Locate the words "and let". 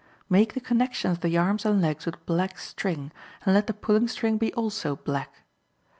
3.45-3.67